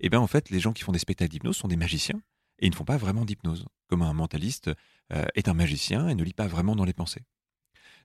Eh 0.00 0.10
bien, 0.10 0.20
en 0.20 0.26
fait, 0.26 0.50
les 0.50 0.60
gens 0.60 0.72
qui 0.72 0.84
font 0.84 0.92
des 0.92 0.98
spectacles 1.00 1.32
d'hypnose 1.32 1.56
sont 1.56 1.68
des 1.68 1.76
magiciens 1.76 2.20
et 2.58 2.66
ils 2.66 2.70
ne 2.70 2.74
font 2.74 2.84
pas 2.84 2.96
vraiment 2.96 3.24
d'hypnose, 3.24 3.66
comme 3.88 4.02
un 4.02 4.12
mentaliste 4.12 4.70
euh, 5.12 5.24
est 5.34 5.48
un 5.48 5.54
magicien 5.54 6.08
et 6.08 6.14
ne 6.14 6.24
lit 6.24 6.32
pas 6.32 6.46
vraiment 6.46 6.76
dans 6.76 6.84
les 6.84 6.92
pensées. 6.92 7.22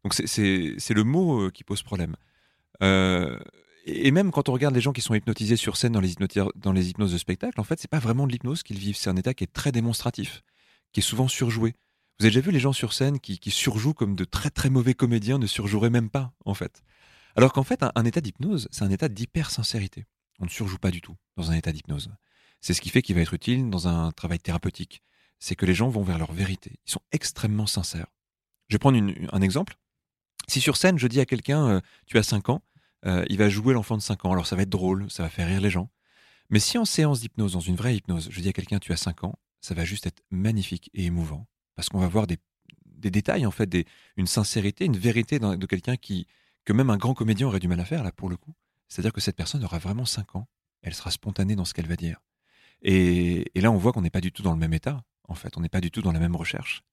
Donc 0.03 0.13
c'est 0.13 0.93
le 0.93 1.03
mot 1.03 1.43
euh, 1.43 1.51
qui 1.51 1.63
pose 1.63 1.81
problème. 1.81 2.15
Euh, 2.81 3.39
et 3.85 4.11
même 4.11 4.31
quand 4.31 4.49
on 4.49 4.53
regarde 4.53 4.73
les 4.73 4.81
gens 4.81 4.93
qui 4.93 5.01
sont 5.01 5.13
hypnotisés 5.13 5.57
sur 5.57 5.75
scène 5.75 5.91
dans 5.93 5.99
les, 6.71 6.89
hypnoses 6.89 7.11
de 7.11 7.17
spectacle, 7.17 7.59
en 7.59 7.63
fait, 7.63 7.79
c'est 7.79 7.89
pas 7.89 7.99
vraiment 7.99 8.25
de 8.25 8.31
l'hypnose 8.31 8.63
qu'ils 8.63 8.79
vivent. 8.79 8.95
C'est 8.95 9.09
un 9.09 9.17
état 9.17 9.33
qui 9.33 9.43
est 9.43 9.51
très 9.51 9.71
démonstratif, 9.71 10.43
qui 10.93 11.01
est 11.01 11.03
souvent 11.03 11.27
surjoué. 11.27 11.75
Vous 12.19 12.25
avez 12.25 12.31
déjà 12.31 12.41
vu 12.41 12.51
les 12.51 12.59
gens 12.59 12.71
sur 12.71 12.93
scène 12.93 13.19
qui, 13.19 13.39
surjouent 13.51 13.93
comme 13.93 14.15
de 14.15 14.23
très 14.23 14.49
très 14.49 14.69
mauvais 14.69 14.93
comédiens 14.93 15.37
ne 15.37 15.47
surjoueraient 15.47 15.89
même 15.89 16.09
pas, 16.09 16.33
en 16.45 16.53
fait. 16.53 16.83
Alors 17.35 17.51
qu'en 17.51 17.63
fait, 17.63 17.83
un, 17.83 18.05
état 18.05 18.21
d'hypnose, 18.21 18.69
c'est 18.71 18.83
un 18.83 18.91
état 18.91 19.09
d'hyper-sincérité. 19.09 20.05
On 20.39 20.45
ne 20.45 20.49
surjoue 20.49 20.77
pas 20.77 20.91
du 20.91 21.01
tout 21.01 21.15
dans 21.35 21.51
un 21.51 21.55
état 21.55 21.71
d'hypnose. 21.71 22.09
C'est 22.63 22.73
ce 22.73 22.79
qui 22.79 22.89
fait 22.89 23.01
qu'il 23.01 23.15
va 23.15 23.21
être 23.21 23.33
utile 23.33 23.69
dans 23.69 23.89
un 23.89 24.13
travail 24.13 24.39
thérapeutique. 24.39 25.03
C'est 25.37 25.53
que 25.53 25.65
les 25.65 25.73
gens 25.73 25.89
vont 25.89 26.01
vers 26.01 26.17
leur 26.17 26.31
vérité. 26.31 26.79
Ils 26.87 26.91
sont 26.91 27.01
extrêmement 27.11 27.67
sincères. 27.67 28.07
Je 28.69 28.75
vais 28.75 28.79
prendre 28.79 28.97
un 29.33 29.41
exemple. 29.41 29.75
Si 30.47 30.61
sur 30.61 30.77
scène, 30.77 30.97
je 30.97 31.07
dis 31.07 31.19
à 31.19 31.25
quelqu'un, 31.25 31.67
euh, 31.67 31.81
tu 32.05 32.17
as 32.17 32.23
5 32.23 32.47
ans, 32.47 32.61
euh, 33.05 33.25
il 33.27 33.37
va 33.37 33.49
jouer 33.49 33.73
l'enfant 33.73 33.97
de 33.97 34.01
5 34.01 34.23
ans. 34.23 34.31
Alors 34.31 34.47
ça 34.47 34.55
va 34.55 34.61
être 34.61 34.69
drôle, 34.69 35.11
ça 35.11 35.23
va 35.23 35.29
faire 35.29 35.49
rire 35.49 35.59
les 35.59 35.69
gens. 35.69 35.89
Mais 36.49 36.59
si 36.59 36.77
en 36.77 36.85
séance 36.85 37.19
d'hypnose, 37.19 37.51
dans 37.51 37.59
une 37.59 37.75
vraie 37.75 37.97
hypnose, 37.97 38.29
je 38.31 38.39
dis 38.39 38.47
à 38.47 38.53
quelqu'un, 38.53 38.79
tu 38.79 38.93
as 38.93 38.97
5 38.97 39.25
ans, 39.25 39.35
ça 39.59 39.73
va 39.73 39.83
juste 39.83 40.07
être 40.07 40.23
magnifique 40.31 40.89
et 40.93 41.03
émouvant. 41.03 41.45
Parce 41.75 41.89
qu'on 41.89 41.99
va 41.99 42.07
voir 42.07 42.27
des, 42.27 42.37
détails, 42.85 43.45
en 43.45 43.51
fait, 43.51 43.85
une 44.15 44.27
sincérité, 44.27 44.85
une 44.85 44.95
vérité 44.95 45.37
de 45.37 45.65
quelqu'un 45.65 45.97
qui, 45.97 46.27
que 46.63 46.71
même 46.71 46.89
un 46.89 46.97
grand 46.97 47.13
comédien 47.13 47.47
aurait 47.47 47.59
du 47.59 47.67
mal 47.67 47.81
à 47.81 47.85
faire, 47.85 48.05
là, 48.05 48.13
pour 48.13 48.29
le 48.29 48.37
coup. 48.37 48.55
C'est-à-dire 48.87 49.11
que 49.11 49.19
cette 49.19 49.35
personne 49.35 49.65
aura 49.65 49.79
vraiment 49.79 50.05
5 50.05 50.37
ans, 50.37 50.47
elle 50.81 50.93
sera 50.93 51.11
spontanée 51.11 51.57
dans 51.57 51.65
ce 51.65 51.73
qu'elle 51.73 51.87
va 51.87 51.97
dire. 51.97 52.21
Et, 52.83 53.49
là, 53.55 53.71
on 53.71 53.77
voit 53.77 53.93
qu'on 53.93 54.01
n'est 54.01 54.09
pas 54.09 54.21
du 54.21 54.31
tout 54.31 54.43
dans 54.43 54.53
le 54.53 54.59
même 54.59 54.73
état, 54.73 55.03
en 55.27 55.35
fait, 55.35 55.57
on 55.57 55.61
n'est 55.61 55.69
pas 55.69 55.81
du 55.81 55.89
tout 55.89 56.01
dans 56.01 56.11
la 56.11 56.19
même 56.19 56.35
recherche. 56.35 56.83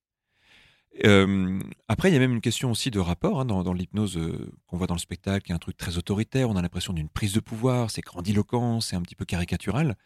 Euh, 1.05 1.61
après, 1.89 2.11
il 2.11 2.15
y 2.15 2.17
a 2.17 2.21
même 2.21 2.33
une 2.33 2.41
question 2.41 2.71
aussi 2.71 2.91
de 2.91 2.99
rapport 2.99 3.41
hein, 3.41 3.45
dans, 3.45 3.73
l'hypnose 3.73 4.17
euh, 4.17 4.53
qu'on 4.67 4.77
voit 4.77 4.87
dans 4.87 4.95
le 4.95 5.01
spectacle, 5.01 5.47
qui 5.47 5.53
est 5.53 5.55
un 5.55 5.59
truc 5.59 5.77
très 5.77 5.99
autoritaire, 5.99 6.51
on 6.51 6.57
a 6.57 6.63
l'impression 6.63 6.93
d'une 6.93 7.09
prise 7.09 7.33
de 7.33 7.41
pouvoir, 7.41 7.91
c'est 7.91 8.03
grandiloquent, 8.03 8.81
c'est 8.81 8.97
un 8.97 9.03
petit 9.03 9.15
peu 9.15 9.25
caricatural. 9.25 9.97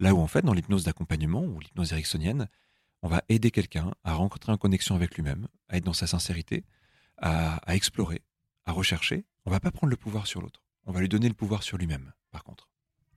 Là 0.00 0.14
où 0.14 0.18
en 0.20 0.26
fait, 0.26 0.42
dans 0.44 0.52
l'hypnose 0.52 0.84
d'accompagnement 0.84 1.42
ou 1.42 1.60
l'hypnose 1.60 1.92
ericksonienne, 1.92 2.48
on 3.02 3.08
va 3.08 3.22
aider 3.28 3.50
quelqu'un 3.50 3.92
à 4.04 4.14
rencontrer 4.14 4.52
une 4.52 4.58
connexion 4.58 4.94
avec 4.94 5.14
lui-même, 5.14 5.48
à 5.68 5.76
être 5.76 5.84
dans 5.84 5.92
sa 5.92 6.06
sincérité, 6.06 6.64
à, 7.18 7.60
explorer, 7.68 8.22
à 8.64 8.72
rechercher. 8.72 9.24
On 9.44 9.50
va 9.50 9.60
pas 9.60 9.70
prendre 9.70 9.90
le 9.90 9.96
pouvoir 9.96 10.26
sur 10.26 10.40
l'autre. 10.40 10.62
On 10.86 10.92
va 10.92 11.00
lui 11.00 11.08
donner 11.08 11.28
le 11.28 11.34
pouvoir 11.34 11.62
sur 11.62 11.78
lui-même, 11.78 12.12
par 12.30 12.44
contre. 12.44 12.67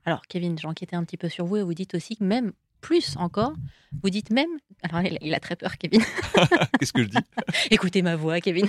Alors, 0.05 0.23
Kevin, 0.27 0.57
j'enquêtais 0.57 0.95
un 0.95 1.03
petit 1.03 1.17
peu 1.17 1.29
sur 1.29 1.45
vous 1.45 1.57
et 1.57 1.63
vous 1.63 1.73
dites 1.73 1.95
aussi 1.95 2.15
que 2.17 2.23
même 2.23 2.53
plus 2.81 3.15
encore, 3.17 3.53
vous 4.01 4.09
dites 4.09 4.31
même. 4.31 4.49
Alors, 4.81 5.01
il 5.21 5.33
a 5.33 5.39
très 5.39 5.55
peur, 5.55 5.77
Kevin. 5.77 6.01
Qu'est-ce 6.79 6.93
que 6.93 7.03
je 7.03 7.09
dis? 7.09 7.17
Écoutez 7.71 8.01
ma 8.01 8.15
voix, 8.15 8.41
Kevin. 8.41 8.67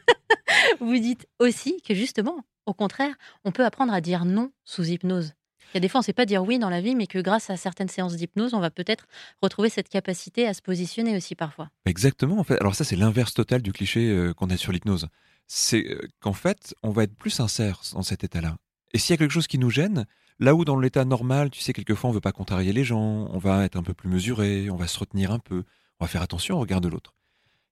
vous 0.80 0.98
dites 0.98 1.28
aussi 1.38 1.80
que 1.82 1.94
justement, 1.94 2.44
au 2.66 2.74
contraire, 2.74 3.14
on 3.44 3.52
peut 3.52 3.64
apprendre 3.64 3.92
à 3.92 4.00
dire 4.00 4.24
non 4.24 4.50
sous 4.64 4.84
hypnose. 4.84 5.34
Il 5.72 5.76
y 5.76 5.78
a 5.78 5.80
des 5.80 5.88
fois, 5.88 5.98
on 5.98 6.02
ne 6.02 6.06
sait 6.06 6.12
pas 6.12 6.26
dire 6.26 6.42
oui 6.42 6.58
dans 6.58 6.70
la 6.70 6.80
vie, 6.80 6.96
mais 6.96 7.06
que 7.06 7.18
grâce 7.20 7.48
à 7.48 7.56
certaines 7.56 7.88
séances 7.88 8.16
d'hypnose, 8.16 8.54
on 8.54 8.60
va 8.60 8.70
peut-être 8.70 9.06
retrouver 9.40 9.68
cette 9.68 9.88
capacité 9.88 10.48
à 10.48 10.54
se 10.54 10.62
positionner 10.62 11.16
aussi 11.16 11.36
parfois. 11.36 11.68
Exactement, 11.84 12.38
en 12.38 12.44
fait. 12.44 12.60
Alors 12.60 12.74
ça, 12.74 12.82
c'est 12.82 12.96
l'inverse 12.96 13.34
total 13.34 13.62
du 13.62 13.72
cliché 13.72 14.10
euh, 14.10 14.32
qu'on 14.34 14.50
a 14.50 14.56
sur 14.56 14.72
l'hypnose. 14.72 15.06
C'est 15.46 15.86
euh, 15.86 16.08
qu'en 16.18 16.32
fait, 16.32 16.74
on 16.82 16.90
va 16.90 17.04
être 17.04 17.14
plus 17.14 17.30
sincère 17.30 17.82
dans 17.92 18.02
cet 18.02 18.24
état-là. 18.24 18.56
Et 18.92 18.98
s'il 18.98 19.12
y 19.12 19.14
a 19.14 19.18
quelque 19.18 19.30
chose 19.30 19.46
qui 19.46 19.58
nous 19.58 19.70
gêne, 19.70 20.06
là 20.40 20.54
où 20.56 20.64
dans 20.64 20.78
l'état 20.80 21.04
normal, 21.04 21.50
tu 21.50 21.60
sais, 21.60 21.72
quelquefois, 21.72 22.10
on 22.10 22.12
veut 22.12 22.20
pas 22.20 22.32
contrarier 22.32 22.72
les 22.72 22.82
gens, 22.84 23.28
on 23.32 23.38
va 23.38 23.64
être 23.64 23.76
un 23.76 23.82
peu 23.84 23.94
plus 23.94 24.08
mesuré, 24.08 24.68
on 24.70 24.76
va 24.76 24.88
se 24.88 24.98
retenir 24.98 25.30
un 25.30 25.38
peu, 25.38 25.62
on 26.00 26.04
va 26.04 26.08
faire 26.08 26.22
attention 26.22 26.56
au 26.56 26.60
regard 26.60 26.80
de 26.80 26.88
l'autre. 26.88 27.14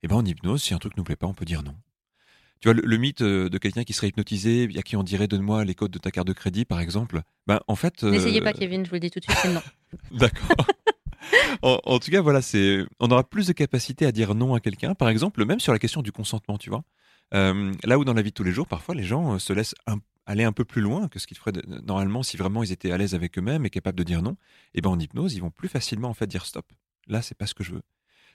Et 0.05 0.09
ben 0.09 0.15
en 0.17 0.25
hypnose, 0.25 0.63
si 0.63 0.75
un 0.75 0.79
truc 0.79 0.97
nous 0.97 1.03
plaît 1.03 1.17
pas, 1.17 1.27
on 1.27 1.35
peut 1.35 1.45
dire 1.45 1.63
non. 1.65 1.75
Tu 2.61 2.69
vois, 2.69 2.75
le, 2.75 2.83
le 2.85 2.97
mythe 2.97 3.23
euh, 3.23 3.49
de 3.49 3.59
quelqu'un 3.59 3.85
qui 3.85 3.93
serait 3.93 4.09
hypnotisé, 4.09 4.69
à 4.77 4.83
qui 4.83 4.97
on 4.97 5.03
dirait 5.03 5.27
donne-moi 5.29 5.65
les 5.65 5.75
codes 5.75 5.91
de 5.93 5.99
ta 5.99 6.11
carte 6.11 6.27
de 6.29 6.33
crédit, 6.33 6.65
par 6.65 6.81
exemple. 6.81 7.23
Ben, 7.47 7.61
en 7.69 7.75
fait. 7.77 8.03
euh, 8.05 8.11
N'essayez 8.11 8.41
pas, 8.41 8.53
Kevin, 8.53 8.85
je 8.85 8.91
vous 8.91 8.95
le 8.95 9.01
dis 9.01 9.11
tout 9.11 9.21
de 9.21 9.25
suite, 9.25 9.39
c'est 9.43 9.53
non. 9.53 9.63
D'accord. 10.11 10.67
en, 11.63 11.79
en 11.85 11.99
tout 11.99 12.11
cas, 12.11 12.21
voilà, 12.21 12.43
c'est, 12.43 12.85
on 13.01 13.11
aura 13.11 13.23
plus 13.29 13.47
de 13.47 13.53
capacité 13.53 14.07
à 14.07 14.13
dire 14.13 14.35
non 14.35 14.55
à 14.55 14.61
quelqu'un. 14.61 14.95
Par 14.95 15.09
exemple, 15.09 15.45
même 15.45 15.61
sur 15.61 15.73
la 15.73 15.79
question 15.79 16.03
du 16.03 16.13
consentement, 16.13 16.59
tu 16.59 16.71
vois. 16.71 16.83
Euh, 17.35 17.73
là 17.85 17.99
où 17.99 18.05
dans 18.05 18.15
la 18.15 18.23
vie 18.23 18.31
de 18.31 18.35
tous 18.35 18.45
les 18.45 18.53
jours, 18.53 18.67
parfois, 18.67 18.95
les 18.95 19.03
gens 19.05 19.39
se 19.39 19.53
laissent 19.53 19.75
un- 19.87 19.99
aller 20.29 20.45
un 20.45 20.53
peu 20.53 20.65
plus 20.65 20.83
loin 20.83 21.09
que 21.09 21.19
ce 21.19 21.27
qu'ils 21.27 21.39
feraient 21.39 21.53
normalement 21.83 22.23
si 22.23 22.37
vraiment 22.37 22.63
ils 22.63 22.71
étaient 22.71 22.93
à 22.93 22.99
l'aise 22.99 23.15
avec 23.15 23.37
eux-mêmes 23.39 23.65
et 23.65 23.71
capables 23.71 23.99
de 23.99 24.05
dire 24.05 24.23
non. 24.23 24.37
Et 24.75 24.81
ben 24.81 24.91
en 24.91 24.99
hypnose, 24.99 25.35
ils 25.35 25.41
vont 25.41 25.51
plus 25.51 25.69
facilement 25.69 26.09
en 26.09 26.15
fait 26.15 26.27
dire 26.27 26.45
stop. 26.45 26.71
Là, 27.09 27.23
c'est 27.23 27.37
pas 27.37 27.47
ce 27.47 27.55
que 27.55 27.65
je 27.65 27.73
veux. 27.73 27.83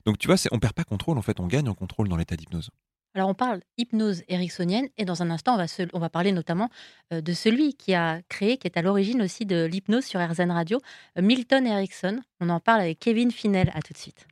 Donc 0.05 0.17
tu 0.17 0.27
vois, 0.27 0.35
on 0.51 0.59
perd 0.59 0.73
pas 0.73 0.83
contrôle 0.83 1.17
en 1.17 1.21
fait, 1.21 1.39
on 1.39 1.47
gagne 1.47 1.69
en 1.69 1.75
contrôle 1.75 2.09
dans 2.09 2.17
l'état 2.17 2.35
d'hypnose. 2.35 2.71
Alors, 3.15 3.29
on 3.29 3.35
parle 3.35 3.61
hypnose 3.77 4.23
ericksonienne 4.27 4.89
et 4.97 5.05
dans 5.05 5.21
un 5.21 5.29
instant, 5.29 5.53
on 5.53 5.57
va, 5.57 5.65
on 5.93 5.99
va 5.99 6.09
parler 6.09 6.31
notamment 6.31 6.69
euh, 7.13 7.21
de 7.21 7.33
celui 7.33 7.75
qui 7.75 7.93
a 7.93 8.23
créé, 8.23 8.57
qui 8.57 8.65
est 8.65 8.75
à 8.75 8.81
l'origine 8.81 9.21
aussi 9.21 9.45
de 9.45 9.65
l'hypnose 9.65 10.03
sur 10.03 10.19
RZN 10.19 10.49
Radio, 10.49 10.79
Milton 11.21 11.67
Erickson. 11.67 12.21
On 12.39 12.49
en 12.49 12.59
parle 12.59 12.81
avec 12.81 12.97
Kevin 12.97 13.29
Finel. 13.29 13.69
À 13.75 13.83
tout 13.83 13.93
de 13.93 13.99
suite. 13.99 14.25